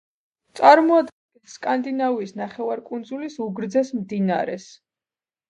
წარმოადგენს 0.59 1.53
სკანდინავიის 1.57 2.33
ნახევარკუნძულის 2.41 3.37
უგრძეს 3.47 3.95
მდინარეს. 4.01 4.69